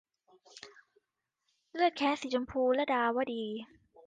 [1.73, 3.43] เลือดแค้นสีชมพู- ลดาวดี